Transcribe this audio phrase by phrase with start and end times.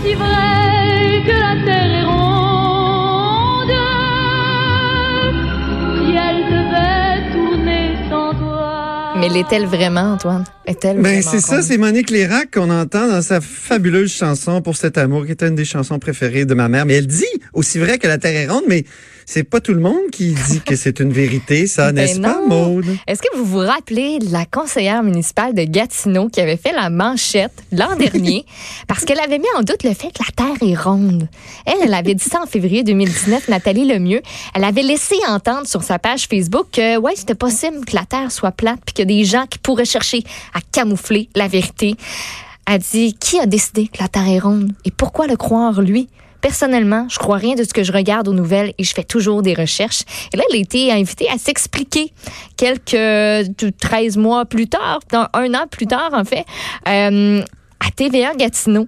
[0.00, 3.74] Aussi vrai que la terre est ronde,
[5.96, 9.14] si elle devait tourner sans toi.
[9.16, 10.44] Mais l'est-elle vraiment, Antoine?
[10.68, 14.98] Est-elle Ben, c'est ça, c'est Monique Lérac qu'on entend dans sa fabuleuse chanson pour cet
[14.98, 16.84] amour, qui est une des chansons préférées de ma mère.
[16.84, 17.24] Mais elle dit
[17.54, 18.84] aussi vrai que la Terre est ronde, mais
[19.24, 22.40] c'est pas tout le monde qui dit que c'est une vérité, ça, Ben n'est-ce pas.
[22.46, 22.86] Maude?
[23.06, 26.88] Est-ce que vous vous rappelez de la conseillère municipale de Gatineau qui avait fait la
[26.88, 28.46] manchette l'an dernier?
[28.86, 31.28] Parce qu'elle avait mis en doute le fait que la Terre est ronde?
[31.66, 34.22] Elle, elle avait dit ça en février 2019, Nathalie Lemieux.
[34.54, 38.32] Elle avait laissé entendre sur sa page Facebook que, ouais, c'était possible que la Terre
[38.32, 40.22] soit plate puis a des gens qui pourraient chercher
[40.54, 41.94] à camoufler la vérité.
[42.66, 46.08] Elle dit, qui a décidé que la Terre est ronde et pourquoi le croire, lui?
[46.40, 49.42] Personnellement, je crois rien de ce que je regarde aux nouvelles et je fais toujours
[49.42, 50.02] des recherches.
[50.32, 52.12] Et là, elle a été invitée à s'expliquer
[52.56, 53.50] quelques
[53.80, 56.44] 13 mois plus tard, un an plus tard, en fait,
[56.86, 57.42] euh,
[57.80, 58.86] à TVA Gatineau.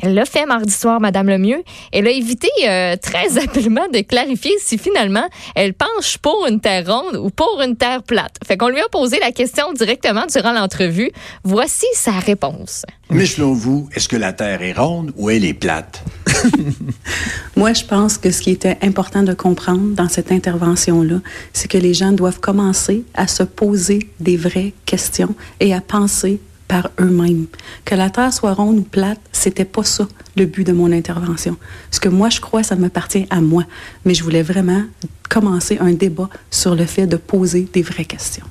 [0.00, 1.62] Elle l'a fait mardi soir, Madame Lemieux.
[1.92, 6.86] Elle a évité euh, très habilement de clarifier si finalement elle penche pour une terre
[6.86, 8.36] ronde ou pour une terre plate.
[8.46, 11.10] Fait qu'on lui a posé la question directement durant l'entrevue.
[11.42, 12.84] Voici sa réponse.
[13.10, 16.04] Mais selon vous, est-ce que la Terre est ronde ou elle est plate?
[17.56, 21.20] Moi, je pense que ce qui était important de comprendre dans cette intervention-là,
[21.54, 26.38] c'est que les gens doivent commencer à se poser des vraies questions et à penser
[26.68, 27.46] par eux-mêmes.
[27.84, 31.56] Que la Terre soit ronde ou plate, c'était pas ça le but de mon intervention.
[31.90, 33.64] Ce que moi je crois, ça m'appartient à moi.
[34.04, 34.82] Mais je voulais vraiment
[35.28, 38.46] commencer un débat sur le fait de poser des vraies questions.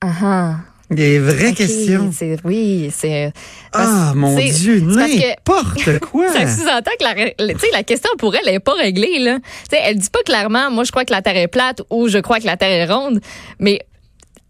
[0.00, 0.56] Ah ah.
[0.90, 2.10] Des vraies Ok, questions?
[2.16, 3.30] c'est- Oui, c'est.
[3.74, 6.32] Ah, parce- mon c'est- Dieu, n'importe quoi.
[6.32, 9.18] Ça sous-entend que la, la question pour elle, n'est pas réglée.
[9.18, 9.36] Là.
[9.38, 12.08] Tu sais, elle dit pas clairement, moi, je crois que la Terre est plate ou
[12.08, 13.20] je crois que la Terre est ronde.
[13.58, 13.80] Mais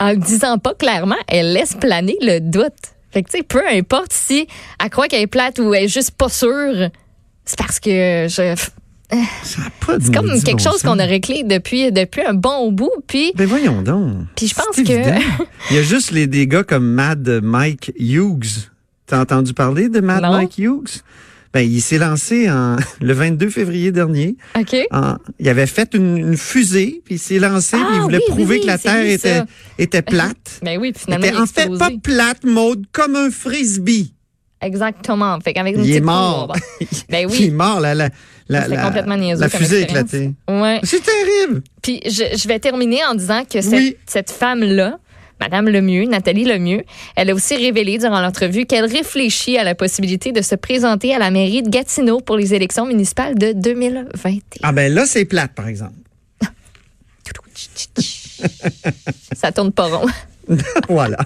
[0.01, 2.73] en le disant pas clairement, elle laisse planer le doute.
[3.11, 4.47] Fait que, tu sais, peu importe si
[4.83, 6.91] elle croit qu'elle est plate ou elle est juste pas sûre,
[7.45, 8.55] c'est parce que je.
[9.43, 12.35] Ça a pas de C'est comme quelque bon chose qu'on a réglé depuis, depuis un
[12.35, 12.93] bon bout.
[13.07, 14.27] Puis, Ben voyons donc.
[14.37, 14.83] Puis je pense que-.
[15.71, 18.69] Il y a juste les, des gars comme Mad Mike Hughes.
[19.07, 20.33] T'as entendu parler de Mad Non.
[20.33, 21.03] Mike Hughes?
[21.53, 24.37] Ben, il s'est lancé en, le 22 février dernier.
[24.59, 24.77] OK.
[24.93, 28.17] En- il avait fait une, une fusée, puis il s'est lancé, Ah, puis il voulait
[28.19, 29.43] oui, oui, prouver oui, que la Terre était,
[29.79, 30.61] était plate.
[30.63, 34.13] Ben oui, finalement, était il en fait pas plate, mode, comme un frisbee.
[34.61, 35.39] Exactement.
[35.41, 36.49] Fait qu'avec une Il est mort.
[36.49, 36.59] courbe.
[37.09, 37.51] Ben Il est oui.
[37.51, 38.11] mort, la, la,
[38.49, 40.13] la, la- complètement la fusée a expérience.
[40.15, 40.31] éclaté.
[40.49, 40.81] Ouais.
[40.83, 41.63] C'est terrible.
[41.81, 43.97] Puis je, je vais terminer en disant que cette, Oui.
[44.07, 44.99] cette femme-là,
[45.41, 46.83] Madame Lemieux, Nathalie Lemieux,
[47.17, 51.19] elle a aussi révélé durant l'entrevue qu'elle réfléchit à la possibilité de se présenter à
[51.19, 54.41] la mairie de Gatineau pour les élections municipales de 2021.
[54.63, 55.95] Ah ben là, c'est plate, par exemple.
[59.37, 60.07] Ça tourne pas rond.
[60.89, 61.19] voilà.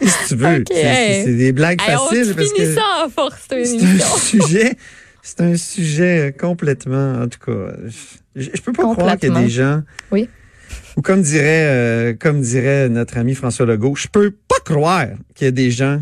[0.00, 0.64] Que tu veux?
[0.70, 4.76] C'est- des blagues Hey, on faciles parce que ça en force, c'est un sujet.
[5.22, 7.72] C'est un sujet complètement, en tout cas.
[8.36, 9.82] Je, je peux pas croire qu'il y a des gens.
[10.10, 10.28] Oui.
[10.96, 15.46] Ou comme dirait, euh, comme dirait notre ami François Legault, je peux pas croire qu'il
[15.46, 16.00] y a des gens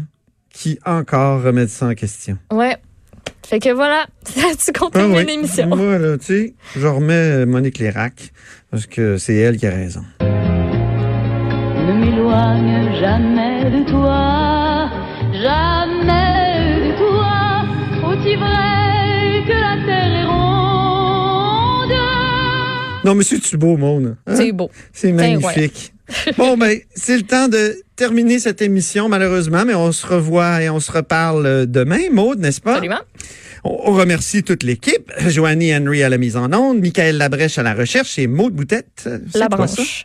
[0.51, 2.37] qui encore remettent ça en question.
[2.53, 2.77] Ouais.
[3.47, 5.25] Fait que voilà, ça tu comptes Ah ouais.
[5.25, 5.67] l'émission.
[5.69, 8.33] Moi, là, tu sais, je remets Monique Lérac
[8.71, 10.03] parce que c'est elle qui a raison.
[10.21, 14.91] Ne m'éloigne jamais de toi,
[15.33, 16.42] jamais
[23.05, 24.17] Non, mais c'est-tu beau, monde?
[24.27, 24.35] hein?
[24.37, 24.71] C'est beau.
[24.93, 25.93] C'est magnifique.
[26.37, 30.71] bon, ben, c'est le temps de terminer cette émission, malheureusement, mais on se revoit et
[30.71, 32.73] on se reparle euh, demain, Maude, n'est-ce pas?
[32.73, 33.01] Absolument.
[33.65, 35.11] On, remercie toute l'équipe.
[35.29, 39.05] Joannie Henry à la mise en onde, Michael Labrèche à la recherche et Maude Boutette.
[39.07, 40.03] euh, c'est La branche.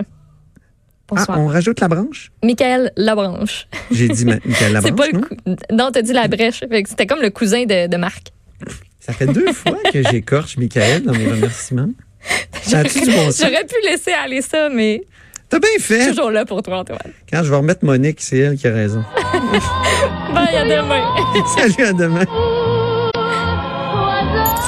[1.16, 2.32] Ah, on rajoute la branche?
[2.44, 3.68] Michael Labranche.
[3.92, 5.56] J'ai dit Michael C'est Labranche, pas le non?
[5.72, 6.60] Non, t'as dit la brèche.
[6.70, 8.32] Fait que C'était comme le cousin de, de Marc.
[9.00, 11.90] Ça fait deux fois que j'écorche Michael dans mes remerciements.
[12.68, 13.32] Ça bon?
[13.32, 15.02] J'aurais pu laisser aller ça, mais
[15.50, 16.10] T'as bien fait.
[16.10, 17.00] toujours là pour toi, Antoine.
[17.32, 19.04] Quand je vais remettre Monique, c'est elle qui a raison.
[20.34, 21.06] Bye, à demain.
[21.58, 22.26] Salut, à demain.